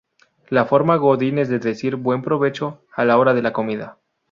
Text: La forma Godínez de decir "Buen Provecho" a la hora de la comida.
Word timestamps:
La 0.49 0.65
forma 0.65 0.95
Godínez 0.95 1.47
de 1.47 1.59
decir 1.59 1.95
"Buen 1.95 2.23
Provecho" 2.23 2.81
a 2.95 3.05
la 3.05 3.19
hora 3.19 3.35
de 3.35 3.43
la 3.43 3.53
comida. 3.53 3.99